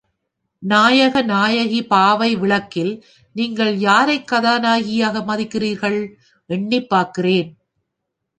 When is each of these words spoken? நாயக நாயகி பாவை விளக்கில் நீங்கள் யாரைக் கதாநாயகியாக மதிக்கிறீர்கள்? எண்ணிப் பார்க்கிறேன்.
நாயக 0.59 1.21
நாயகி 1.21 1.85
பாவை 1.85 2.35
விளக்கில் 2.35 3.05
நீங்கள் 3.33 3.77
யாரைக் 3.77 4.27
கதாநாயகியாக 4.27 5.19
மதிக்கிறீர்கள்? 5.19 5.99
எண்ணிப் 6.45 6.89
பார்க்கிறேன். 6.89 7.57